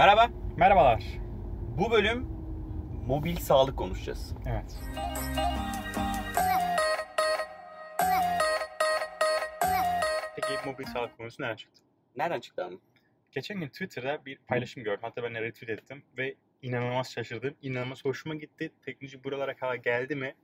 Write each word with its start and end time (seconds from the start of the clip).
Merhaba. 0.00 0.30
Merhabalar. 0.56 1.04
Bu 1.78 1.90
bölüm 1.90 2.22
mobil 3.06 3.36
sağlık 3.36 3.76
konuşacağız. 3.76 4.34
Evet. 4.46 4.78
Peki 10.36 10.66
mobil 10.66 10.84
sağlık 10.84 11.16
konusu 11.16 11.42
nereden 11.42 11.56
çıktı? 11.56 11.82
Nereden 12.16 12.40
çıktı 12.40 12.64
abi? 12.64 12.78
Geçen 13.32 13.60
gün 13.60 13.68
Twitter'da 13.68 14.24
bir 14.26 14.38
paylaşım 14.38 14.84
gördüm. 14.84 15.00
Hatta 15.02 15.22
ben 15.22 15.34
de 15.34 15.42
retweet 15.42 15.78
ettim 15.78 16.02
ve 16.16 16.34
inanılmaz 16.62 17.12
şaşırdım. 17.12 17.54
İnanılmaz 17.62 18.04
hoşuma 18.04 18.34
gitti. 18.34 18.72
Teknoloji 18.84 19.24
buralara 19.24 19.56
kadar 19.56 19.74
geldi 19.74 20.16
mi? 20.16 20.34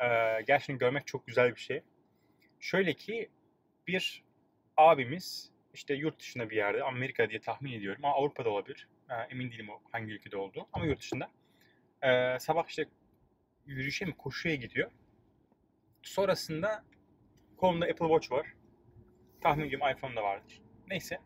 Ee, 0.00 0.06
gerçekten 0.46 0.78
görmek 0.78 1.06
çok 1.06 1.26
güzel 1.26 1.54
bir 1.54 1.60
şey. 1.60 1.82
Şöyle 2.60 2.94
ki 2.94 3.30
bir 3.86 4.24
abimiz 4.76 5.51
işte 5.74 5.94
yurt 5.94 6.18
dışında 6.18 6.50
bir 6.50 6.56
yerde, 6.56 6.82
Amerika 6.82 7.30
diye 7.30 7.40
tahmin 7.40 7.72
ediyorum 7.72 8.04
ama 8.04 8.14
Avrupa'da 8.14 8.50
olabilir. 8.50 8.88
Ee, 9.10 9.14
emin 9.14 9.50
değilim 9.50 9.68
hangi 9.92 10.12
ülkede 10.12 10.36
olduğu 10.36 10.66
ama 10.72 10.86
yurt 10.86 11.00
dışında. 11.00 11.30
Ee, 12.02 12.38
sabah 12.40 12.68
işte 12.68 12.86
yürüyüşe 13.66 14.04
mi 14.04 14.16
koşuya 14.16 14.54
gidiyor. 14.54 14.90
Sonrasında 16.02 16.84
kolunda 17.56 17.86
Apple 17.86 18.06
Watch 18.06 18.32
var. 18.32 18.54
Tahmin 19.40 19.66
ediyorum 19.66 19.88
iPhone'da 19.96 20.22
vardır. 20.22 20.60
Neyse. 20.90 21.18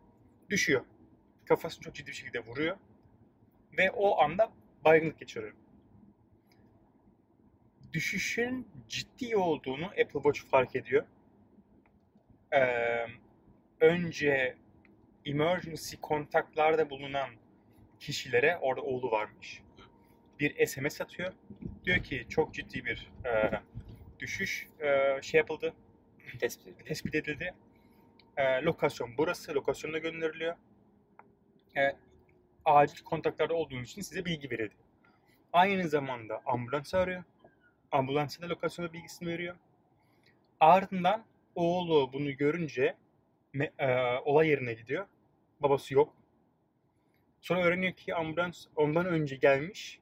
Düşüyor. 0.49 0.85
Kafasını 1.45 1.83
çok 1.83 1.95
ciddi 1.95 2.07
bir 2.07 2.15
şekilde 2.15 2.39
vuruyor. 2.39 2.77
Ve 3.77 3.91
o 3.91 4.21
anda 4.21 4.51
baygınlık 4.85 5.19
geçiriyor. 5.19 5.53
Düşüşün 7.93 8.67
ciddi 8.87 9.37
olduğunu 9.37 9.85
Apple 9.85 10.05
Watch 10.05 10.41
fark 10.41 10.75
ediyor. 10.75 11.05
Ee, 12.53 13.07
önce 13.81 14.55
emergency 15.25 15.95
kontaklarda 16.01 16.89
bulunan 16.89 17.29
kişilere 17.99 18.57
orada 18.57 18.81
oğlu 18.81 19.11
varmış. 19.11 19.61
Bir 20.39 20.65
SMS 20.67 21.01
atıyor. 21.01 21.33
Diyor 21.85 22.03
ki 22.03 22.25
çok 22.29 22.53
ciddi 22.53 22.85
bir 22.85 23.11
e, 23.25 23.51
düşüş 24.19 24.67
e, 24.79 25.21
şey 25.21 25.37
yapıldı, 25.37 25.73
Tespit 26.39 26.67
edildi. 26.67 26.83
tespit 26.83 27.15
edildi. 27.15 27.53
E, 28.37 28.61
lokasyon 28.61 29.17
burası, 29.17 29.53
lokasyonuna 29.55 29.97
gönderiliyor. 29.97 30.55
E, 31.77 31.95
acil 32.65 33.03
kontaklarda 33.03 33.53
olduğunuz 33.53 33.89
için 33.89 34.01
size 34.01 34.25
bilgi 34.25 34.51
verildi. 34.51 34.75
Aynı 35.53 35.89
zamanda 35.89 36.41
ambulans 36.45 36.93
arıyor. 36.93 37.23
Ambulansa 37.91 38.41
da 38.41 38.49
lokasyonu 38.49 38.93
bilgisini 38.93 39.29
veriyor. 39.29 39.55
Ardından 40.59 41.25
oğlu 41.55 42.13
bunu 42.13 42.31
görünce 42.37 42.95
e, 43.65 44.17
olay 44.25 44.47
yerine 44.47 44.73
gidiyor. 44.73 45.07
Babası 45.59 45.93
yok. 45.93 46.13
Sonra 47.41 47.63
öğreniyor 47.63 47.93
ki 47.93 48.15
ambulans 48.15 48.65
ondan 48.75 49.05
önce 49.05 49.35
gelmiş. 49.35 49.99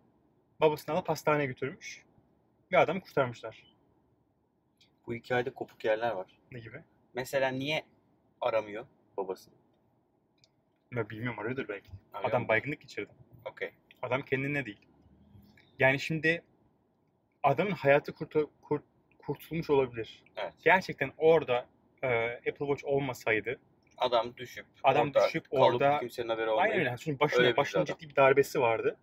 Babasını 0.61 0.95
alıp 0.95 1.09
hastaneye 1.09 1.45
götürmüş. 1.45 2.03
Ve 2.71 2.77
adamı 2.77 3.01
kurtarmışlar. 3.01 3.75
Bu 5.07 5.13
hikayede 5.13 5.49
kopuk 5.53 5.85
yerler 5.85 6.11
var. 6.11 6.39
Ne 6.51 6.59
gibi? 6.59 6.83
Mesela 7.13 7.49
niye 7.49 7.83
aramıyor 8.41 8.85
babasını? 9.17 9.53
Ben 10.91 11.09
bilmiyorum 11.09 11.39
arıyordur 11.39 11.67
belki. 11.67 11.89
Arıyor 12.13 12.29
Adam 12.29 12.41
mu? 12.41 12.47
baygınlık 12.47 12.81
geçirdi. 12.81 13.11
Okey. 13.45 13.71
Adam 14.01 14.21
kendine 14.21 14.65
değil. 14.65 14.79
Yani 15.79 15.99
şimdi 15.99 16.43
adamın 17.43 17.71
hayatı 17.71 18.11
kurtu- 18.11 18.49
kurt- 18.61 18.85
kurtulmuş 19.17 19.69
olabilir. 19.69 20.23
Evet. 20.35 20.53
Gerçekten 20.63 21.11
orada 21.17 21.65
e, 22.03 22.07
Apple 22.37 22.53
Watch 22.65 22.85
olmasaydı 22.85 23.59
Adam 23.97 24.37
düşüp 24.37 24.65
Adam 24.83 25.07
orada 25.07 25.25
düşüp 25.27 25.45
orada- 25.51 25.99
kimsenin 25.99 26.29
haberi 26.29 26.49
olmayıp 26.49 26.73
aynen 26.73 26.85
öyle. 26.87 26.95
Çünkü 26.99 27.19
başına, 27.19 27.41
Öyle 27.43 27.57
başına 27.57 27.81
adam. 27.81 27.95
ciddi 27.95 28.09
bir 28.09 28.15
darbesi 28.15 28.61
vardı. 28.61 28.97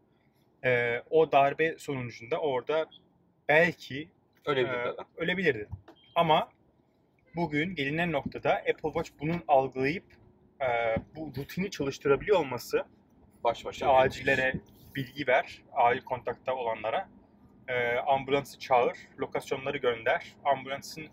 E, 0.65 1.03
o 1.11 1.33
darbe 1.33 1.79
sonucunda 1.79 2.39
orada 2.39 2.87
belki 3.49 4.09
öyle 4.47 4.65
bir 4.65 4.69
e, 4.75 4.83
adam. 4.83 5.07
ölebilirdi. 5.17 5.69
Ama 6.15 6.49
bugün 7.37 7.75
gelinen 7.75 8.13
noktada 8.13 8.55
Apple 8.55 8.75
Watch 8.93 9.11
bunun 9.21 9.43
algılayıp 9.49 10.05
e, 10.61 10.97
bu 11.17 11.33
rutini 11.37 11.71
çalıştırabiliyor 11.71 12.39
olması 12.39 12.85
Baş 13.45 13.65
başa. 13.65 13.93
acillere 13.95 14.53
bilgi 14.95 15.27
ver, 15.27 15.63
acil 15.73 16.05
kontakta 16.05 16.55
olanlara. 16.55 17.09
Ee, 17.69 17.97
ambulansı 17.97 18.59
çağır, 18.59 18.99
lokasyonları 19.21 19.79
gönder. 19.79 20.33
Ambulansın 20.45 21.07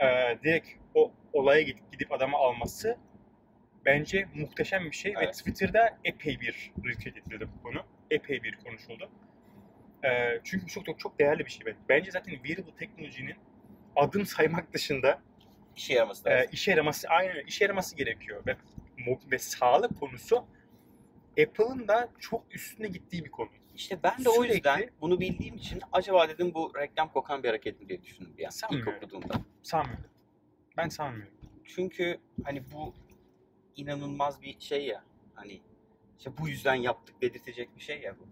e, 0.00 0.38
direkt 0.44 0.68
o 0.94 1.12
olaya 1.32 1.62
gidip, 1.62 1.92
gidip 1.92 2.12
adamı 2.12 2.36
alması 2.36 2.96
bence 3.86 4.28
muhteşem 4.34 4.84
bir 4.84 4.96
şey. 4.96 5.14
Ve 5.14 5.18
Evet. 5.22 5.34
Twitter'da 5.34 5.98
epey 6.04 6.40
bir 6.40 6.72
retweet 6.84 7.16
edildi 7.16 7.48
bu 7.58 7.62
konu. 7.62 7.82
Epey 8.10 8.42
bir 8.42 8.56
konuşuldu. 8.56 9.10
Ee, 10.04 10.40
çünkü 10.44 10.66
çok 10.66 10.86
çok 10.86 10.98
çok 11.00 11.18
değerli 11.18 11.44
bir 11.46 11.50
şey. 11.50 11.66
bence. 11.66 11.78
Bence 11.88 12.10
zaten 12.10 12.32
wearable 12.32 12.74
teknolojinin 12.76 13.36
adım 13.96 14.26
saymak 14.26 14.72
dışında 14.74 15.22
işe 15.76 15.94
yaraması 15.94 16.28
e, 16.28 16.32
lazım. 16.32 16.50
işe 16.52 16.70
yaraması 16.70 17.08
aynen 17.08 17.46
işe 17.46 17.64
yaraması 17.64 17.96
gerekiyor 17.96 18.42
ve 18.46 18.56
ve 19.30 19.38
sağlık 19.38 20.00
konusu 20.00 20.44
Apple'ın 21.42 21.88
da 21.88 22.08
çok 22.18 22.54
üstüne 22.54 22.88
gittiği 22.88 23.24
bir 23.24 23.30
konu. 23.30 23.48
İşte 23.78 23.98
ben 24.02 24.24
de 24.24 24.28
o 24.28 24.32
sürekli- 24.32 24.54
yüzden 24.54 24.90
bunu 25.00 25.20
bildiğim 25.20 25.54
için 25.56 25.80
acaba 25.92 26.28
dedim 26.28 26.54
bu 26.54 26.72
reklam 26.76 27.12
kokan 27.12 27.42
bir 27.42 27.48
hareket 27.48 27.80
mi 27.80 27.88
diye 27.88 28.02
düşündüm 28.02 28.34
bir 28.38 28.44
an. 28.44 28.48
İlk 28.50 28.54
Sanmıyorum. 28.54 28.94
okuduğumda. 28.96 29.34
Sanmıyorum. 29.62 30.04
Ben 30.76 30.88
sanmıyorum. 30.88 31.34
Çünkü 31.64 32.18
hani 32.44 32.62
bu 32.72 32.94
inanılmaz 33.76 34.42
bir 34.42 34.60
şey 34.60 34.86
ya. 34.86 35.04
Hani 35.34 35.60
işte 36.18 36.30
bu 36.38 36.48
yüzden 36.48 36.74
yaptık 36.74 37.22
dedirtecek 37.22 37.76
bir 37.76 37.80
şey 37.80 38.00
ya 38.00 38.18
bu. 38.18 38.26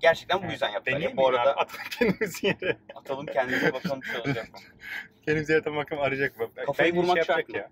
Gerçekten 0.00 0.38
bu 0.38 0.42
Evet. 0.42 0.52
yüzden 0.52 0.68
yaptık. 0.68 0.94
Deneyelim 0.94 1.16
bu 1.16 1.28
arada 1.28 1.42
abi, 1.52 1.60
atalım 1.60 1.84
kendimizi 1.98 2.46
yere. 2.46 2.78
atalım 2.94 3.26
kendimize 3.26 3.72
bakalım 3.72 4.00
bir 4.02 4.06
şey 4.06 4.20
olacak 4.20 4.52
mı? 4.52 4.58
Kendimizi 5.24 5.52
yere 5.52 5.60
atalım 5.60 5.76
bakalım 5.76 6.02
arayacak 6.02 6.38
mı? 6.40 6.50
Kafayı 6.66 6.92
Bence 6.92 7.02
vurmak 7.02 7.16
şey 7.16 7.24
şart 7.24 7.48
mı? 7.48 7.62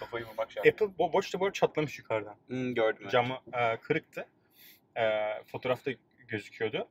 Kafayı 0.00 0.24
vurmak 0.26 0.50
şart. 0.52 0.66
Apple 0.66 0.86
da 0.86 0.98
bu 0.98 1.18
arada 1.18 1.52
çatlamış 1.52 1.98
yukarıdan. 1.98 2.36
Hmm, 2.46 2.74
gördüm. 2.74 3.08
Camı 3.08 3.38
e, 3.52 3.76
kırıktı. 3.76 4.26
E, 4.96 5.02
fotoğrafta 5.46 5.90
gözüküyordu. 6.28 6.88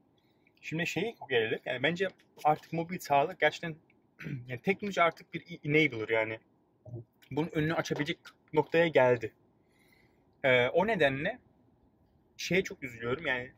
Şimdi 0.61 0.87
şeyi 0.87 1.15
gelelim. 1.29 1.59
Yani 1.65 1.83
bence 1.83 2.07
artık 2.43 2.73
mobil 2.73 2.99
sağlık 2.99 3.39
gerçekten 3.39 3.75
yani 4.47 4.61
teknoloji 4.61 5.01
artık 5.01 5.33
bir 5.33 5.59
enabler 5.63 6.09
yani. 6.09 6.39
Bunun 7.31 7.49
önünü 7.51 7.73
açabilecek 7.73 8.17
noktaya 8.53 8.87
geldi. 8.87 9.33
E, 10.43 10.67
o 10.67 10.87
nedenle 10.87 11.39
şeye 12.37 12.63
çok 12.63 12.83
üzülüyorum 12.83 13.25
yani 13.25 13.51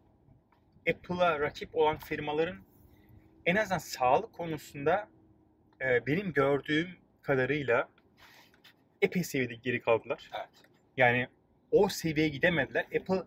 Apple'a 0.90 1.40
rakip 1.40 1.76
olan 1.76 1.98
firmaların 1.98 2.58
en 3.46 3.56
azından 3.56 3.78
sağlık 3.78 4.34
konusunda 4.34 5.10
e, 5.82 6.06
benim 6.06 6.34
gördüğüm 6.34 6.90
kadarıyla 7.22 7.90
epey 9.02 9.24
seviyede 9.24 9.56
geri 9.56 9.82
kaldılar. 9.82 10.32
Evet. 10.38 10.50
Yani 10.98 11.28
o 11.72 11.90
seviyeye 11.90 12.30
gidemediler. 12.30 12.86
Apple 13.00 13.24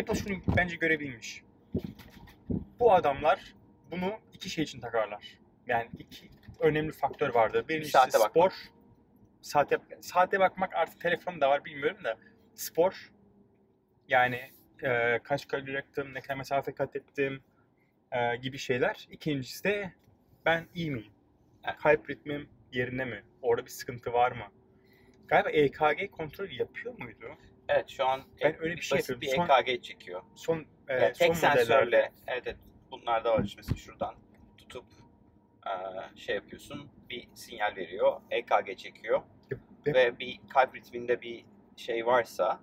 Apple 0.00 0.14
şunu 0.14 0.38
bence 0.56 0.76
görebilmiş. 0.76 1.42
Bu 2.80 2.92
adamlar 2.92 3.54
bunu 3.90 4.12
iki 4.32 4.50
şey 4.50 4.64
için 4.64 4.80
takarlar. 4.80 5.38
Yani 5.66 5.90
iki 5.98 6.28
önemli 6.60 6.92
faktör 6.92 7.34
vardır. 7.34 7.68
Birincisi 7.68 7.92
Saate 7.92 8.18
bakmak. 8.18 8.30
spor. 8.30 8.52
Saate, 9.42 9.78
saate 10.00 10.40
bakmak 10.40 10.74
artık 10.74 11.00
telefon 11.00 11.40
da 11.40 11.50
var 11.50 11.64
bilmiyorum 11.64 12.04
da 12.04 12.16
spor. 12.54 13.12
Yani 14.08 14.50
e, 14.82 15.18
kaç 15.22 15.48
kalori 15.48 15.72
yaktım, 15.72 16.14
ne 16.14 16.20
kadar 16.20 16.36
mesafe 16.36 16.74
kat 16.74 16.96
ettim 16.96 17.42
e, 18.12 18.36
gibi 18.36 18.58
şeyler. 18.58 19.08
İkincisi 19.10 19.64
de 19.64 19.92
ben 20.44 20.66
iyi 20.74 20.90
miyim? 20.90 21.12
Evet. 21.64 21.76
Kalp 21.78 22.10
ritmim 22.10 22.48
yerinde 22.72 23.04
mi? 23.04 23.24
Orada 23.42 23.66
bir 23.66 23.70
sıkıntı 23.70 24.12
var 24.12 24.32
mı? 24.32 24.44
Galiba 25.28 25.50
EKG 25.50 26.10
kontrol 26.10 26.50
yapıyor 26.50 26.98
muydu? 26.98 27.26
Evet 27.68 27.88
şu 27.88 28.06
an 28.06 28.22
Ben 28.44 28.56
öyle 28.62 28.76
bir 28.76 28.80
şey 28.82 28.98
basit 28.98 29.20
bir 29.20 29.26
yapıyorum. 29.26 29.48
Son- 29.48 29.62
EKG 29.74 29.82
çekiyor. 29.82 30.22
Son 30.34 30.66
e, 30.88 30.94
Yani 30.94 31.12
tek 31.12 31.26
son 31.28 31.32
sensörle 31.34 32.12
evet, 32.26 32.42
evet 32.46 32.56
bunlar 32.90 33.24
da 33.24 33.32
var 33.32 33.44
işte 33.44 33.56
mesela 33.56 33.76
şuradan 33.76 34.14
tutup 34.58 34.84
e, 35.66 35.72
şey 36.18 36.34
yapıyorsun 36.34 36.90
bir 37.10 37.28
sinyal 37.34 37.76
veriyor 37.76 38.20
EKG 38.30 38.76
çekiyor 38.78 39.22
Ve- 39.86 39.94
ve 39.94 40.18
bir 40.18 40.40
kalp 40.48 40.74
ritminde 40.74 41.20
bir 41.20 41.44
şey 41.76 42.06
varsa 42.06 42.60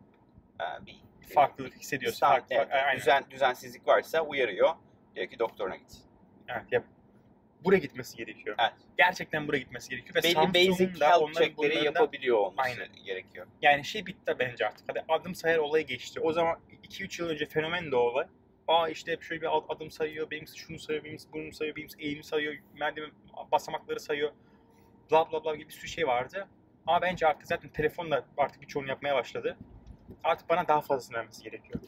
e, 0.62 0.86
bir 0.86 1.02
farklılık 1.34 1.74
hissediyorsun. 1.75 2.19
Farklı, 2.19 2.56
evet, 2.56 2.68
aynen. 2.72 2.98
düzen, 2.98 3.25
düzensizlik 3.31 3.88
varsa 3.88 4.22
uyarıyor. 4.22 4.69
Diyor 5.16 5.28
ki 5.28 5.40
doktoruna 5.40 5.75
git. 5.75 5.98
Evet, 6.48 6.63
ya, 6.72 6.84
buraya 7.65 7.77
gitmesi 7.77 8.17
gerekiyor. 8.17 8.56
Evet. 8.59 8.73
Gerçekten 8.97 9.47
buraya 9.47 9.59
gitmesi 9.59 9.89
gerekiyor. 9.89 10.15
Ve 10.15 10.23
Belli 10.23 10.69
basic 10.69 11.06
onların 11.06 11.33
checkleri 11.33 11.85
yapabiliyor 11.85 12.38
olması 12.38 12.69
Aynen. 12.69 12.88
gerekiyor. 13.06 13.47
Yani 13.62 13.85
şey 13.85 14.06
bitti 14.06 14.35
bence 14.39 14.67
artık. 14.67 14.85
Hadi 14.89 15.03
adım 15.09 15.35
sayar 15.35 15.57
olayı 15.57 15.85
geçti. 15.85 16.19
O 16.19 16.33
zaman 16.33 16.59
2-3 16.83 17.21
yıl 17.21 17.29
önce 17.29 17.45
fenomen 17.45 17.91
de 17.91 17.95
olay. 17.95 18.27
Aa 18.67 18.89
işte 18.89 19.12
hep 19.12 19.23
şöyle 19.23 19.41
bir 19.41 19.57
ad- 19.57 19.65
adım 19.69 19.91
sayıyor, 19.91 20.31
benimkisi 20.31 20.57
şunu 20.57 20.79
sayıyor, 20.79 21.06
benimkisi 21.06 21.33
bunu 21.33 21.53
sayıyor, 21.53 21.75
benimkisi 21.75 22.01
eğimi 22.01 22.23
sayıyor, 22.23 22.56
merdiven 22.79 23.12
basamakları 23.51 24.00
sayıyor. 24.00 24.31
Bla 25.12 25.31
bla 25.31 25.44
bla 25.44 25.56
gibi 25.56 25.67
bir 25.67 25.73
sürü 25.73 25.88
şey 25.88 26.07
vardı. 26.07 26.47
Ama 26.88 27.01
bence 27.01 27.27
artık 27.27 27.47
zaten 27.47 27.69
telefonla 27.69 28.25
artık 28.38 28.62
birçoğunu 28.62 28.88
yapmaya 28.89 29.15
başladı. 29.15 29.57
artık 30.23 30.50
bana 30.50 30.67
daha 30.67 30.81
fazlasını 30.81 31.17
vermesi 31.17 31.44
gerekiyor. 31.44 31.79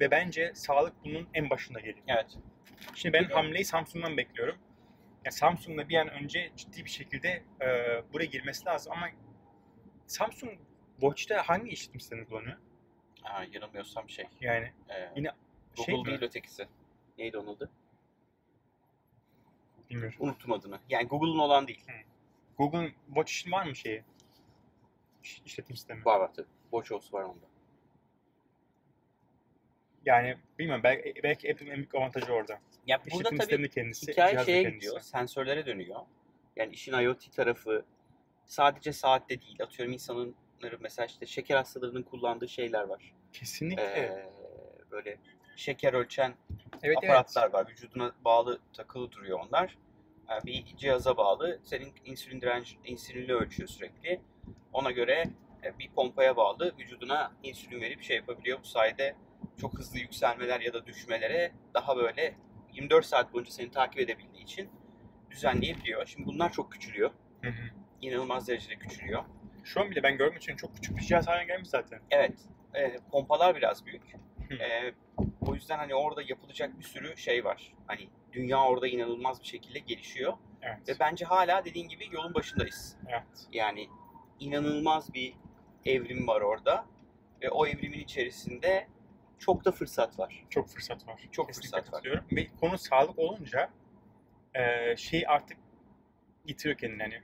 Ve 0.00 0.10
bence 0.10 0.52
sağlık 0.54 0.92
bunun 1.04 1.28
en 1.34 1.50
başında 1.50 1.80
geliyor. 1.80 2.04
Evet. 2.08 2.26
Şimdi 2.94 3.12
ben 3.12 3.24
hamleyi 3.24 3.64
Samsung'dan 3.64 4.16
bekliyorum. 4.16 4.56
Yani 5.28 5.36
Samsung'da 5.36 5.88
bir 5.88 5.94
an 5.96 6.08
önce 6.08 6.50
ciddi 6.56 6.84
bir 6.84 6.90
şekilde 6.90 7.28
e, 7.60 7.66
buraya 8.12 8.24
girmesi 8.24 8.66
lazım 8.66 8.92
ama 8.92 9.08
Samsung 10.06 10.52
Watch'ta 11.00 11.42
hangi 11.48 11.70
işletim 11.70 12.00
sistemini 12.00 12.26
kullanıyor? 12.28 12.56
Ha, 13.22 13.44
yanılmıyorsam 13.52 14.08
şey. 14.10 14.24
Yani 14.40 14.72
E, 14.88 15.12
Yine 15.16 15.30
Google 15.76 16.18
şey 16.18 16.26
ötekisi. 16.28 16.68
Neydi 17.18 17.38
onun 17.38 17.54
adı? 17.54 17.70
bilmiyorum. 19.90 20.16
Unuttum 20.20 20.52
adını. 20.52 20.78
Yani 20.88 21.06
Google'un 21.08 21.38
olan 21.38 21.68
değil. 21.68 21.84
Google 22.58 22.92
Watch 23.06 23.32
için 23.32 23.52
var 23.52 23.66
mı 23.66 23.76
şeyi? 23.76 24.04
İş- 25.24 25.42
İşletim 25.46 25.76
sistemi. 25.76 26.04
Var 26.04 26.20
var 26.20 26.34
tabii. 26.34 26.46
WatchOS 26.70 27.14
var 27.14 27.22
onda. 27.22 27.46
Yani 30.08 30.36
bilmiyorum 30.58 30.82
belki, 30.84 31.14
belki 31.22 31.52
Apple'ın 31.52 31.70
en 31.70 31.76
büyük 31.76 31.94
avantajı 31.94 32.32
orada. 32.32 32.58
Ya 32.86 33.00
burada 33.12 33.28
İşletim 33.28 33.56
tabii 33.56 33.70
kendisi, 33.70 34.12
hikaye 34.12 34.44
şeye 34.44 34.62
kendisi. 34.62 34.74
gidiyor. 34.74 35.00
Sensörlere 35.00 35.66
dönüyor. 35.66 36.00
Yani 36.56 36.72
işin 36.72 36.92
IoT 36.92 37.32
tarafı 37.32 37.84
sadece 38.46 38.92
saatte 38.92 39.40
değil. 39.40 39.62
Atıyorum 39.62 39.92
insanın 39.92 40.34
mesela 40.80 41.06
işte 41.06 41.26
şeker 41.26 41.56
hastalarının 41.56 42.02
kullandığı 42.02 42.48
şeyler 42.48 42.82
var. 42.82 43.14
Kesinlikle. 43.32 43.82
Ee, 43.82 44.30
böyle 44.90 45.16
şeker 45.56 45.92
ölçen 45.92 46.34
evet 46.82 46.96
aparatlar 46.96 47.52
var. 47.52 47.68
Vücuduna 47.68 48.12
bağlı 48.24 48.60
takılı 48.72 49.12
duruyor 49.12 49.40
onlar. 49.48 49.78
Ee, 50.30 50.46
bir 50.46 50.76
cihaza 50.76 51.16
bağlı. 51.16 51.60
Senin 51.64 51.92
insülin 52.04 52.40
direnci, 52.40 52.76
insülini 52.84 53.32
ölçüyor 53.32 53.68
sürekli. 53.68 54.20
Ona 54.72 54.90
göre 54.90 55.24
e, 55.64 55.78
bir 55.78 55.90
pompaya 55.90 56.36
bağlı 56.36 56.74
vücuduna 56.78 57.32
insülin 57.42 57.80
verip 57.80 58.02
şey 58.02 58.16
yapabiliyor. 58.16 58.58
Bu 58.62 58.66
sayede 58.66 59.14
çok 59.58 59.78
hızlı 59.78 59.98
yükselmeler 59.98 60.60
ya 60.60 60.72
da 60.72 60.86
düşmelere 60.86 61.52
daha 61.74 61.96
böyle 61.96 62.34
24 62.72 63.06
saat 63.06 63.32
boyunca 63.32 63.50
seni 63.50 63.70
takip 63.70 64.00
edebildiği 64.00 64.42
için 64.42 64.70
düzenleyebiliyor. 65.30 66.06
Şimdi 66.06 66.26
bunlar 66.26 66.52
çok 66.52 66.72
küçülüyor. 66.72 67.10
Hı 67.42 67.48
hı. 67.48 67.70
İnanılmaz 68.00 68.48
derecede 68.48 68.74
küçülüyor. 68.76 69.24
Şu 69.64 69.80
an 69.80 69.90
bile 69.90 70.02
ben 70.02 70.16
görmek 70.16 70.42
için 70.42 70.56
çok 70.56 70.74
küçük 70.74 70.96
bir 70.96 71.02
cihaz 71.02 71.28
haline 71.28 71.44
gelmiş 71.44 71.68
zaten. 71.68 72.00
Evet, 72.10 72.38
e, 72.74 72.96
pompalar 73.10 73.56
biraz 73.56 73.86
büyük. 73.86 74.02
Hı. 74.48 74.54
E, 74.54 74.94
o 75.40 75.54
yüzden 75.54 75.78
hani 75.78 75.94
orada 75.94 76.22
yapılacak 76.22 76.78
bir 76.78 76.84
sürü 76.84 77.16
şey 77.16 77.44
var. 77.44 77.72
Hani 77.86 78.08
dünya 78.32 78.64
orada 78.64 78.88
inanılmaz 78.88 79.40
bir 79.40 79.46
şekilde 79.46 79.78
gelişiyor. 79.78 80.32
Evet. 80.62 80.88
Ve 80.88 80.92
bence 81.00 81.24
hala 81.24 81.64
dediğin 81.64 81.88
gibi 81.88 82.08
yolun 82.12 82.34
başındayız. 82.34 82.96
evet. 83.08 83.46
Yani 83.52 83.88
inanılmaz 84.40 85.14
bir 85.14 85.34
evrim 85.86 86.26
var 86.26 86.40
orada. 86.40 86.86
Ve 87.42 87.50
o 87.50 87.66
evrimin 87.66 88.00
içerisinde 88.00 88.86
çok 89.38 89.64
da 89.64 89.72
fırsat 89.72 90.18
var. 90.18 90.44
Çok 90.50 90.68
fırsat 90.68 91.08
var. 91.08 91.28
Çok 91.32 91.46
Kesinlikle 91.46 91.82
fırsat 91.82 91.92
var. 91.92 92.22
Ve 92.32 92.46
konu 92.60 92.78
sağlık 92.78 93.18
olunca 93.18 93.70
e, 94.54 94.96
şey 94.96 95.24
artık 95.28 95.56
getiriyor 96.46 96.78
kendine. 96.78 97.02
Hani 97.02 97.22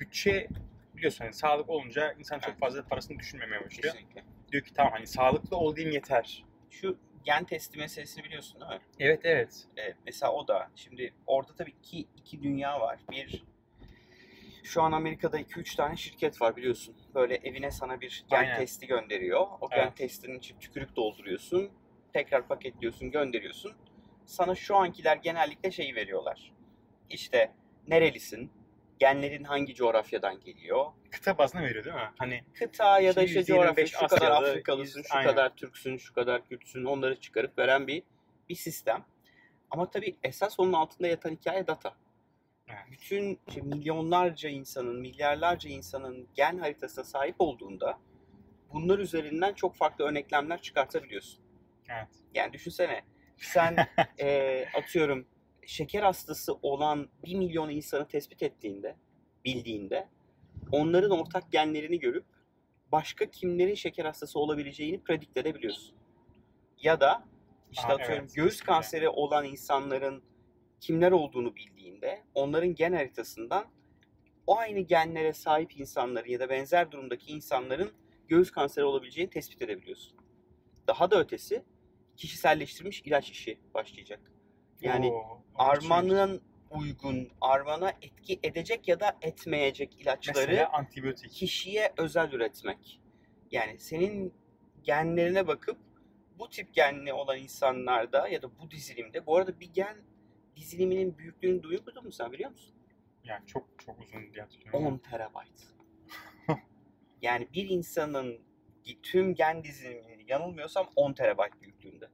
bütçe 0.00 0.48
biliyorsun 0.96 1.24
hani 1.24 1.34
sağlık 1.34 1.70
olunca 1.70 2.12
insan 2.12 2.38
çok 2.38 2.58
fazla 2.58 2.84
parasını 2.84 3.18
düşünmemeye 3.18 3.64
başlıyor. 3.64 3.94
Kesinlikle. 3.94 4.24
Diyor 4.52 4.64
ki 4.64 4.74
tamam 4.74 4.92
hani 4.92 5.06
sağlıklı 5.06 5.56
olayım 5.56 5.90
yeter. 5.90 6.44
Şu 6.70 6.98
gen 7.24 7.44
testi 7.44 7.78
meselesini 7.78 8.24
biliyorsun 8.24 8.60
değil 8.60 8.72
mi? 8.72 8.80
Evet 8.98 9.20
evet. 9.24 9.64
Evet, 9.76 9.96
mesela 10.04 10.32
o 10.32 10.48
da. 10.48 10.70
Şimdi 10.76 11.14
orada 11.26 11.54
tabii 11.54 11.70
iki, 11.70 11.98
iki 12.16 12.42
dünya 12.42 12.80
var. 12.80 12.98
Bir, 13.10 13.44
şu 14.76 14.82
an 14.82 14.92
Amerika'da 14.92 15.40
2-3 15.40 15.76
tane 15.76 15.96
şirket 15.96 16.40
var 16.40 16.56
biliyorsun. 16.56 16.94
Böyle 17.14 17.34
evine 17.34 17.70
sana 17.70 18.00
bir 18.00 18.24
gen 18.30 18.36
Aynen. 18.38 18.56
testi 18.58 18.86
gönderiyor. 18.86 19.46
O 19.60 19.68
gen 19.70 19.78
Evet. 19.78 19.96
testinin 19.96 20.38
için 20.38 20.58
tükürük 20.58 20.96
dolduruyorsun. 20.96 21.70
Tekrar 22.12 22.48
paketliyorsun, 22.48 23.10
gönderiyorsun. 23.10 23.72
Sana 24.24 24.54
şu 24.54 24.76
ankiler 24.76 25.16
genellikle 25.16 25.70
şeyi 25.70 25.94
veriyorlar. 25.94 26.52
İşte 27.10 27.52
nerelisin? 27.88 28.52
Genlerin 28.98 29.44
hangi 29.44 29.74
coğrafyadan 29.74 30.40
geliyor? 30.40 30.86
Kıta 31.10 31.38
bazına 31.38 31.62
veriyor 31.62 31.84
değil 31.84 31.96
mi? 31.96 32.10
Hani 32.18 32.44
Kıta 32.58 33.00
ya 33.00 33.16
da 33.16 33.22
işte 33.22 33.40
225 33.40 33.90
coğrafya 33.92 34.08
şu 34.08 34.16
kadar 34.16 34.30
Afrikalısın, 34.30 34.98
100 35.00 35.06
şu 35.08 35.14
aynen. 35.16 35.30
kadar 35.30 35.56
Türksün, 35.56 35.96
şu 35.96 36.14
kadar 36.14 36.44
Kürtsün 36.48 36.84
onları 36.84 37.20
çıkarıp 37.20 37.58
veren 37.58 37.86
bir 37.86 38.02
bir 38.48 38.54
sistem. 38.54 39.04
Ama 39.70 39.90
tabii 39.90 40.16
esas 40.22 40.60
onun 40.60 40.72
altında 40.72 41.08
yatan 41.08 41.30
hikaye 41.30 41.66
data. 41.66 41.94
Evet. 42.68 42.78
Bütün 42.90 43.40
işte 43.48 43.60
milyonlarca 43.60 44.48
insanın, 44.48 45.00
milyarlarca 45.00 45.70
insanın 45.70 46.28
gen 46.34 46.58
haritasına 46.58 47.04
sahip 47.04 47.36
olduğunda 47.38 47.98
bunlar 48.72 48.98
üzerinden 48.98 49.54
çok 49.54 49.74
farklı 49.76 50.04
örneklemler 50.04 50.62
çıkartabiliyorsun. 50.62 51.40
evet. 51.88 52.08
Yani 52.34 52.52
düşünsene 52.52 53.04
sen 53.36 53.76
eee, 54.18 54.68
atıyorum 54.74 55.26
şeker 55.66 56.02
hastası 56.02 56.54
olan 56.62 57.08
bir 57.24 57.34
milyon 57.34 57.70
insanı 57.70 58.08
tespit 58.08 58.42
ettiğinde, 58.42 58.96
bildiğinde 59.44 60.08
onların 60.72 61.10
ortak 61.10 61.52
genlerini 61.52 61.98
görüp 61.98 62.24
başka 62.92 63.30
kimlerin 63.30 63.74
şeker 63.74 64.04
hastası 64.04 64.38
olabileceğini 64.38 65.02
predikt 65.02 65.36
edebiliyorsun. 65.36 65.96
Ya 66.82 67.00
da 67.00 67.24
işte 67.72 67.88
Aa, 67.88 67.94
atıyorum 67.94 68.24
evet, 68.24 68.34
göğüs 68.34 68.48
kesinlikle. 68.50 68.72
kanseri 68.72 69.08
olan 69.08 69.44
insanların 69.44 70.22
kimler 70.86 71.12
olduğunu 71.12 71.56
bildiğinde 71.56 72.24
onların 72.34 72.74
gen 72.74 72.92
haritasından 72.92 73.64
o 74.46 74.58
aynı 74.58 74.80
genlere 74.80 75.32
sahip 75.32 75.80
insanların 75.80 76.28
ya 76.28 76.40
da 76.40 76.48
benzer 76.48 76.92
durumdaki 76.92 77.32
insanların 77.32 77.92
göğüs 78.28 78.50
kanseri 78.50 78.84
olabileceğini 78.84 79.30
tespit 79.30 79.62
edebiliyorsun. 79.62 80.18
Daha 80.86 81.10
da 81.10 81.20
ötesi 81.20 81.64
kişiselleştirilmiş 82.16 83.02
ilaç 83.04 83.30
işi 83.30 83.58
başlayacak. 83.74 84.20
Yani 84.80 85.10
Oo, 85.10 85.42
armanın 85.54 86.42
uygun, 86.70 87.28
armana 87.40 87.92
etki 88.02 88.40
edecek 88.42 88.88
ya 88.88 89.00
da 89.00 89.16
etmeyecek 89.22 90.00
ilaçları 90.00 90.38
Mesela 90.38 90.72
antibiyotik. 90.72 91.30
kişiye 91.30 91.92
özel 91.96 92.32
üretmek. 92.32 93.00
Yani 93.50 93.78
senin 93.78 94.34
genlerine 94.82 95.46
bakıp 95.46 95.78
bu 96.38 96.48
tip 96.48 96.74
genli 96.74 97.12
olan 97.12 97.38
insanlarda 97.38 98.28
ya 98.28 98.42
da 98.42 98.58
bu 98.58 98.70
dizilimde, 98.70 99.26
bu 99.26 99.36
arada 99.36 99.60
bir 99.60 99.72
gen 99.72 99.96
diziliminin 100.56 101.18
büyüklüğünü 101.18 101.62
duyuyor 101.62 101.86
musun 101.86 102.10
sen 102.10 102.32
biliyor 102.32 102.50
musun? 102.50 102.74
Yani 103.24 103.46
çok 103.46 103.68
çok 103.78 104.00
uzun 104.00 104.32
diye 104.32 104.42
hatırlıyorum. 104.42 104.86
10 104.86 104.98
terabayt. 104.98 105.62
yani 107.22 107.48
bir 107.54 107.68
insanın 107.68 108.40
tüm 109.02 109.34
gen 109.34 109.64
dizilimini 109.64 110.24
yanılmıyorsam 110.28 110.90
10 110.96 111.12
terabayt 111.12 111.62
büyüklüğünde. 111.62 112.08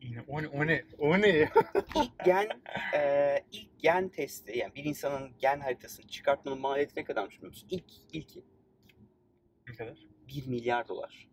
Yine 0.00 0.20
o 0.28 0.42
ne 0.42 0.48
o 0.48 0.66
ne 0.66 0.84
o 0.98 1.18
ne? 1.18 1.28
İlk 1.96 2.24
gen 2.24 2.48
e, 2.94 3.44
ilk 3.52 3.78
gen 3.78 4.08
testi 4.08 4.58
yani 4.58 4.74
bir 4.74 4.84
insanın 4.84 5.30
gen 5.38 5.60
haritasını 5.60 6.06
çıkartmanın 6.06 6.60
maliyeti 6.60 7.00
ne 7.00 7.04
kadarmış 7.04 7.36
biliyor 7.36 7.52
musun? 7.52 7.68
İlk 7.70 7.84
ilki 8.12 8.44
ne 9.68 9.74
kadar? 9.74 9.98
1 10.28 10.46
milyar 10.46 10.88
dolar. 10.88 11.28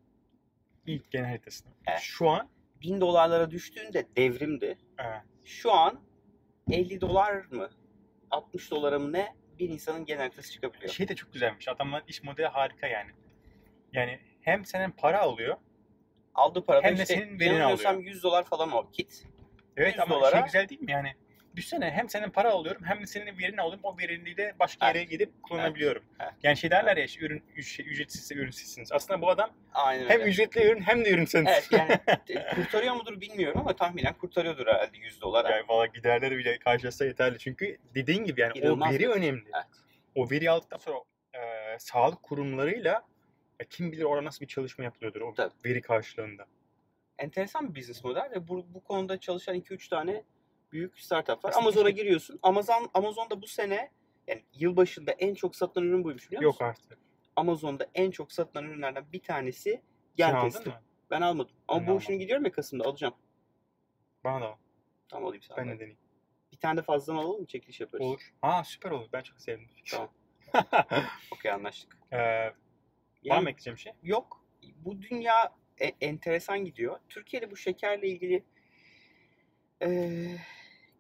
İlk 0.85 1.11
gen 1.11 1.23
haritasını. 1.23 1.71
Evet. 1.87 1.99
Şu 1.99 2.29
an 2.29 2.49
1000 2.81 3.01
dolarlara 3.01 3.51
düştüğünde 3.51 4.07
devrimdi. 4.15 4.77
evet. 4.97 5.21
Şu 5.43 5.71
an 5.71 6.08
50 6.71 7.01
dolar 7.01 7.33
mı 7.51 7.69
60 8.31 8.71
dolara 8.71 8.99
mı 8.99 9.13
ne 9.13 9.35
bir 9.59 9.69
insanın 9.69 10.05
gen 10.05 10.17
haritası 10.17 10.51
çıkabiliyor. 10.51 10.93
şey 10.93 11.07
de 11.07 11.15
çok 11.15 11.33
güzelmiş. 11.33 11.67
Adamların 11.67 12.05
iş 12.07 12.23
modeli 12.23 12.47
harika 12.47 12.87
yani. 12.87 13.11
Yani 13.93 14.19
hem 14.41 14.65
senin 14.65 14.91
para 14.91 15.19
alıyor. 15.21 15.57
Aldığı 16.35 16.65
parada 16.65 16.87
Hem 16.87 16.97
de 16.97 17.01
işte 17.01 17.13
senin 17.15 17.39
verini 17.39 17.53
yanılmıyorsam 17.53 17.99
100 17.99 18.23
dolar 18.23 18.43
falan 18.43 18.71
o 18.71 18.91
kit. 18.91 19.25
Evet 19.77 19.93
100 19.93 19.99
ama 19.99 20.15
dolara- 20.15 20.31
şey 20.31 20.43
güzel 20.43 20.69
değil 20.69 20.81
mi 20.81 20.91
yani? 20.91 21.15
Düşünsene 21.55 21.91
hem 21.91 22.09
senin 22.09 22.29
para 22.29 22.49
alıyorum 22.51 22.81
hem 22.85 23.01
de 23.01 23.07
senin 23.07 23.37
verini 23.39 23.61
alıyorum. 23.61 23.79
O 23.83 23.97
verini 23.97 24.37
de 24.37 24.53
başka 24.59 24.87
yere 24.87 24.97
Evet. 24.99 25.09
gidip 25.09 25.43
kullanabiliyorum. 25.43 26.03
Evet. 26.19 26.33
Yani 26.43 26.57
şey 26.57 26.71
derler 26.71 26.97
ya 26.97 27.03
işte 27.03 27.25
ürün 27.25 27.43
üc- 27.55 27.83
ücretsizse 27.83 28.35
ürünsüzsiniz. 28.35 28.91
Aslında 28.91 29.21
bu 29.21 29.29
adam 29.29 29.49
Aynen 29.73 30.09
hem 30.09 30.19
öyle. 30.21 30.29
ücretli 30.31 30.61
ürün 30.63 30.81
hem 30.81 31.05
de 31.05 31.09
ürünseniz. 31.09 31.47
Evet 31.51 31.67
yani 31.71 31.99
kurtarıyor 32.55 32.95
mudur 32.95 33.21
bilmiyorum 33.21 33.61
ama 33.61 33.75
tahminen 33.75 34.13
kurtarıyordur 34.13 34.67
herhalde 34.67 34.97
100 34.97 35.21
dolara. 35.21 35.49
Yani 35.51 35.65
valla 35.69 35.85
giderleri 35.85 36.37
bile 36.37 36.57
karşılasa 36.59 37.05
yeterli. 37.05 37.39
Çünkü 37.39 37.77
dediğin 37.95 38.23
gibi 38.25 38.41
yani 38.41 38.57
İnanılmaz 38.57 38.89
o 38.89 38.93
veri 38.93 39.03
bir- 39.03 39.07
önemli. 39.09 39.43
Evet. 39.55 39.65
O 40.15 40.29
veri 40.31 40.49
aldıktan 40.51 40.77
sonra 40.77 40.97
e, 41.33 41.39
sağlık 41.79 42.23
kurumlarıyla 42.23 43.03
e, 43.59 43.65
kim 43.65 43.91
bilir 43.91 44.03
orada 44.03 44.25
nasıl 44.25 44.41
bir 44.41 44.47
çalışma 44.47 44.83
yapılıyordur 44.83 45.21
o 45.21 45.33
Tabii. 45.33 45.53
veri 45.65 45.81
karşılığında. 45.81 46.45
Enteresan 47.17 47.69
bir 47.75 47.79
business 47.79 48.03
model 48.03 48.31
ve 48.35 48.47
bu, 48.47 48.65
bu 48.73 48.83
konuda 48.83 49.19
çalışan 49.19 49.55
2-3 49.55 49.89
tane 49.89 50.23
büyük 50.71 50.99
startup 50.99 51.29
var. 51.45 51.49
Aslında 51.49 51.57
Amazon'a 51.63 51.89
keşke- 51.89 52.01
giriyorsun. 52.03 52.39
Amazon 52.43 52.89
Amazon'da 52.93 53.41
bu 53.41 53.47
sene 53.47 53.91
yani 54.27 54.43
yılbaşında 54.53 55.11
en 55.11 55.33
çok 55.33 55.55
satılan 55.55 55.87
ürün 55.87 56.03
buymuş 56.03 56.27
biliyor 56.31 56.43
musun? 56.43 56.65
Yok 56.65 56.69
artık. 56.69 56.97
Amazon'da 57.35 57.87
en 57.95 58.11
çok 58.11 58.31
satılan 58.31 58.65
ürünlerden 58.65 59.05
bir 59.13 59.21
tanesi 59.21 59.81
gen 60.15 60.41
testi. 60.41 60.71
Ben 61.11 61.21
almadım. 61.21 61.55
Ama 61.67 61.79
Ben 61.79 61.87
bu 61.87 61.91
almadım. 61.91 62.05
şimdi 62.05 62.19
gidiyorum 62.19 62.45
ya 62.45 62.51
Kasım'da 62.51 62.85
alacağım. 62.85 63.13
Bana 64.23 64.41
da 64.41 64.47
al. 64.49 64.55
Tamam 65.09 65.25
alayım 65.27 65.41
sana. 65.43 65.57
Ben 65.57 65.67
de 65.67 65.73
deneyeyim. 65.75 65.97
Bir 66.51 66.57
tane 66.57 66.77
de 66.77 66.81
fazladan 66.81 67.19
alalım 67.19 67.41
mı? 67.41 67.47
Çekiliş 67.47 67.79
yaparız. 67.79 68.05
Olur. 68.05 68.33
Ha 68.41 68.63
süper 68.63 68.91
olur. 68.91 69.07
Ben 69.13 69.21
çok 69.21 69.41
sevdim. 69.41 69.67
Tamam. 69.91 70.09
Okey 71.31 71.51
anlaştık. 71.51 71.97
ee, 72.11 72.17
var 73.25 73.39
mı 73.41 73.49
ekleyeceğim 73.49 73.77
şey? 73.77 73.93
yok. 74.03 74.45
Bu 74.75 75.01
dünya 75.01 75.53
e- 75.81 75.95
enteresan 76.01 76.65
gidiyor. 76.65 76.99
Türkiye'de 77.09 77.51
bu 77.51 77.55
şekerle 77.55 78.07
ilgili 78.07 78.43
eee, 79.81 80.37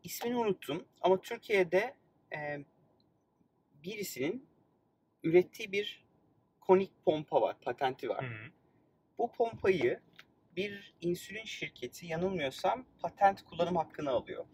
ismini 0.03 0.35
unuttum 0.37 0.85
ama 1.01 1.21
Türkiye'de 1.21 1.95
eee, 2.31 2.65
birisinin 3.83 4.47
ürettiği 5.23 5.71
bir 5.71 6.05
konik 6.61 6.91
pompa 7.05 7.41
var, 7.41 7.57
patenti 7.61 8.09
var. 8.09 8.23
Hı 8.25 8.33
hı. 8.35 8.49
Bu 9.17 9.31
pompayı 9.31 9.99
bir 10.55 10.93
insülin 11.01 11.43
şirketi 11.43 12.05
yanılmıyorsam 12.05 12.85
patent 13.01 13.45
kullanım 13.45 13.75
hakkını 13.75 14.09
alıyor. 14.09 14.45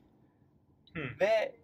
Hı. 0.93 1.01
Ve 1.19 1.55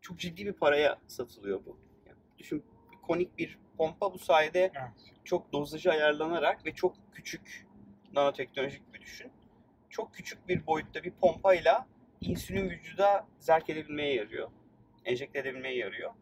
çok 0.00 0.18
ciddi 0.18 0.46
bir 0.46 0.52
paraya 0.52 0.98
satılıyor 1.06 1.64
bu. 1.66 1.80
Yani 2.06 2.18
düşün 2.38 2.64
konik 3.02 3.38
bir 3.38 3.58
pompa 3.78 4.14
bu 4.14 4.18
sayede 4.18 4.60
Evet. 4.74 4.90
çok 5.24 5.52
dozajı 5.52 5.90
ayarlanarak 5.90 6.66
ve 6.66 6.74
çok 6.74 6.96
küçük 7.12 7.66
nanoteknolojik 8.12 8.94
bir 8.94 9.00
düşün. 9.00 9.32
Çok 9.90 10.14
küçük 10.14 10.48
bir 10.48 10.66
boyutta 10.66 11.04
bir 11.04 11.10
pompayla 11.10 11.86
insülin 12.20 12.70
vücuda 12.70 13.26
zerk 13.38 13.70
edebilmeye 13.70 14.14
yarıyor. 14.14 14.50
Enjekte 15.04 15.38
edebilmeye 15.38 15.76
yarıyor. 15.76 16.12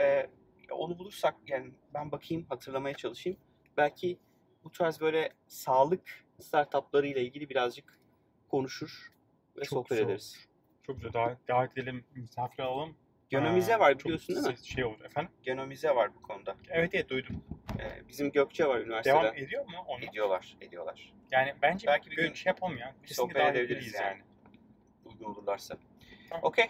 Ee, 0.00 0.26
onu 0.70 0.98
bulursak 0.98 1.34
yani 1.46 1.70
ben 1.94 2.12
bakayım 2.12 2.46
hatırlamaya 2.48 2.94
çalışayım. 2.94 3.38
Belki 3.76 4.18
bu 4.64 4.72
tarz 4.72 5.00
böyle 5.00 5.32
sağlık 5.46 6.24
startupları 6.38 7.06
ile 7.06 7.22
ilgili 7.22 7.50
birazcık 7.50 7.98
konuşur 8.48 9.12
ve 9.56 9.60
Çok 9.60 9.68
sohbet 9.68 9.88
güzel 9.90 10.04
ederiz. 10.04 10.48
Çok 10.82 10.96
güzel. 10.96 11.12
Davet, 11.12 11.48
davet 11.48 11.78
edelim, 11.78 12.04
misafir 12.14 12.62
alalım. 12.62 12.96
Genomize 13.28 13.78
var 13.78 13.98
biliyorsun 13.98 14.36
değil 14.36 14.46
mi? 14.46 14.66
Şey 14.66 14.84
olur 14.84 15.04
efendim. 15.04 15.32
Genomize 15.42 15.94
var 15.94 16.14
bu 16.14 16.22
konuda. 16.22 16.56
Evet 16.68 16.94
evet 16.94 17.08
duydum. 17.08 17.44
Ee, 17.80 18.08
bizim 18.08 18.32
Gökçe 18.32 18.66
var 18.66 18.80
üniversitede. 18.80 19.22
Devam 19.22 19.36
ediyor 19.36 19.64
mu 19.64 19.84
onu? 19.86 20.04
ediyorlar, 20.04 20.56
ediyorlar. 20.60 21.12
Yani 21.30 21.54
bence 21.62 21.86
Belki 21.86 22.10
bir 22.10 22.16
gün 22.16 22.32
şey 22.32 22.50
yapalım 22.50 22.76
ya. 22.76 22.94
Kesinlikle 23.06 23.40
sohbet 23.40 23.56
edebiliriz 23.56 23.94
ederiz 23.94 24.00
yani. 24.00 24.22
Uygun 25.20 25.34
olurlarsa. 25.34 25.76
Tamam. 26.28 26.44
Okey. 26.44 26.66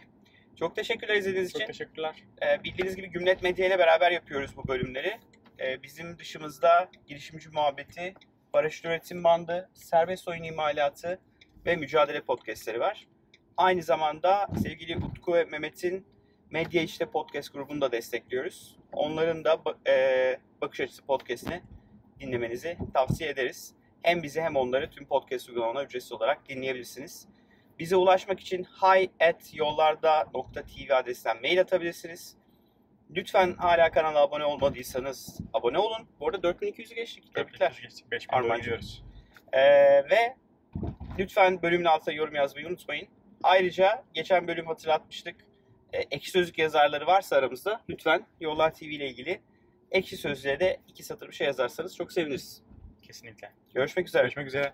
Çok 0.57 0.76
teşekkürler 0.76 1.14
izlediğiniz 1.16 1.52
Çok 1.52 1.62
için. 1.62 1.73
teşekkürler. 1.73 2.25
Ee, 2.42 2.64
bildiğiniz 2.64 2.97
gibi 2.97 3.07
Gümlet 3.07 3.42
Medya 3.42 3.66
ile 3.66 3.78
beraber 3.78 4.11
yapıyoruz 4.11 4.57
bu 4.57 4.69
bölümleri. 4.69 5.19
Ee, 5.61 5.83
bizim 5.83 6.19
dışımızda 6.19 6.90
girişimci 7.07 7.49
muhabbeti, 7.49 8.14
paraşüt 8.52 8.85
üretim 8.85 9.25
bandı, 9.25 9.71
serbest 9.75 10.28
oyun 10.28 10.42
imalatı 10.42 11.19
ve 11.66 11.76
mücadele 11.76 12.21
podcastleri 12.21 12.80
var. 12.80 13.07
Aynı 13.57 13.83
zamanda 13.83 14.49
sevgili 14.62 14.97
Utku 14.97 15.35
ve 15.35 15.45
Mehmet'in 15.45 16.07
Medya 16.50 16.83
İşte 16.83 17.07
Podcast 17.07 17.52
grubunu 17.52 17.80
da 17.80 17.92
destekliyoruz. 17.92 18.76
Onların 18.92 19.45
da 19.45 19.61
e, 19.88 20.38
Bakış 20.61 20.80
Açısı 20.80 21.07
Podcast'ini 21.07 21.62
dinlemenizi 22.21 22.78
tavsiye 22.95 23.30
ederiz. 23.30 23.75
Hem 24.02 24.23
bizi 24.23 24.40
hem 24.40 24.57
onları 24.57 24.90
tüm 24.90 25.07
podcast 25.07 25.49
uygulamalarına 25.49 25.87
ücretsiz 25.87 26.12
olarak 26.12 26.49
dinleyebilirsiniz. 26.49 27.28
Bize 27.81 27.97
ulaşmak 27.97 28.41
için 28.41 28.65
hi@yollarda.tv 28.65 30.95
adresinden 30.95 31.41
mail 31.41 31.61
atabilirsiniz. 31.61 32.37
Lütfen 33.11 33.55
hala 33.55 33.91
kanala 33.91 34.21
abone 34.21 34.45
olmadıysanız 34.45 35.41
abone 35.53 35.79
olun. 35.79 36.09
Bu 36.21 36.29
arada 36.29 36.49
4200'ü 36.49 36.95
geçtik. 36.95 37.35
Tebrikler. 37.35 37.89
5000 38.11 38.33
doğru 38.33 38.37
Armancığım. 38.37 38.63
gidiyoruz. 38.63 39.05
Ee, 39.53 39.61
ve 40.11 40.37
lütfen 41.19 41.63
bölümün 41.63 41.85
altına 41.85 42.15
yorum 42.15 42.35
yazmayı 42.35 42.69
unutmayın. 42.69 43.09
Ayrıca 43.43 44.05
geçen 44.15 44.49
bölüm 44.49 44.67
hatırlatmıştık. 44.67 45.37
Ee, 45.93 45.99
ekşi 45.99 46.31
sözlük 46.31 46.59
yazarları 46.59 47.07
varsa 47.07 47.37
aramızda 47.37 47.81
lütfen 47.91 48.27
Yollar 48.41 48.75
TV 48.75 48.85
ile 48.85 49.09
ilgili 49.09 49.41
ekşi 49.91 50.17
sözlüğe 50.17 50.61
de 50.61 50.81
iki 50.89 51.03
satır 51.03 51.29
bir 51.29 51.35
şey 51.35 51.47
yazarsanız 51.47 51.97
çok 51.97 52.13
seviniriz. 52.13 52.63
Kesinlikle. 53.03 53.53
Görüşmek 53.75 54.09
üzere. 54.09 54.23
Görüşmek 54.23 54.47
üzere. 54.47 54.73